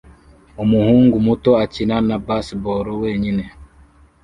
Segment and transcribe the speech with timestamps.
[0.63, 3.43] Umuhungu muto akina na baseball wenyine